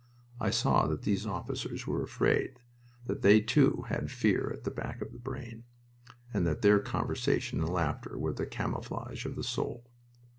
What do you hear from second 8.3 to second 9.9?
the camouflage of the soul.